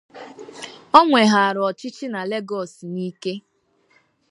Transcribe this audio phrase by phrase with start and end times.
[0.99, 3.33] ọ weghara ọchịchị na Legọs n’ike